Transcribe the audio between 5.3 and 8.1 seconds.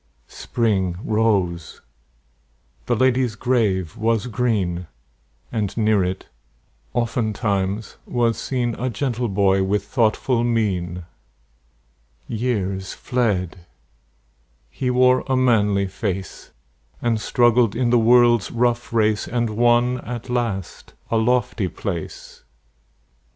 And near it, oftentimes,